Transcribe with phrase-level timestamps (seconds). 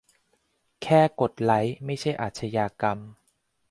[0.83, 2.97] "แค่กดไลค์ ไม่ใช่อาชญากรรม"